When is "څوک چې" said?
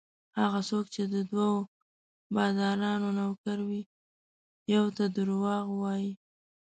0.69-1.03